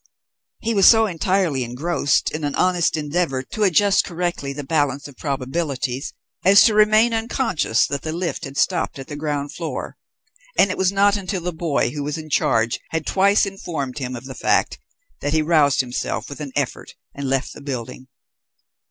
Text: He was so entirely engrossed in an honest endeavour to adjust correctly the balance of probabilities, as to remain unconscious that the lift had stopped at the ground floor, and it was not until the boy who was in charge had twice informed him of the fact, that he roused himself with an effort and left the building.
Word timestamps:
He 0.61 0.73
was 0.73 0.87
so 0.87 1.05
entirely 1.05 1.63
engrossed 1.63 2.31
in 2.31 2.43
an 2.43 2.55
honest 2.55 2.97
endeavour 2.97 3.43
to 3.43 3.61
adjust 3.61 4.03
correctly 4.03 4.51
the 4.51 4.63
balance 4.63 5.07
of 5.07 5.15
probabilities, 5.15 6.11
as 6.43 6.63
to 6.63 6.73
remain 6.73 7.13
unconscious 7.13 7.85
that 7.85 8.01
the 8.01 8.11
lift 8.11 8.45
had 8.45 8.57
stopped 8.57 8.97
at 8.97 9.05
the 9.05 9.15
ground 9.15 9.53
floor, 9.53 9.97
and 10.57 10.71
it 10.71 10.77
was 10.79 10.91
not 10.91 11.17
until 11.17 11.41
the 11.41 11.53
boy 11.53 11.91
who 11.91 12.01
was 12.01 12.17
in 12.17 12.31
charge 12.31 12.79
had 12.89 13.05
twice 13.05 13.45
informed 13.45 13.99
him 13.99 14.15
of 14.15 14.25
the 14.25 14.33
fact, 14.33 14.79
that 15.21 15.33
he 15.33 15.43
roused 15.43 15.81
himself 15.81 16.29
with 16.29 16.41
an 16.41 16.51
effort 16.55 16.95
and 17.13 17.29
left 17.29 17.53
the 17.53 17.61
building. 17.61 18.07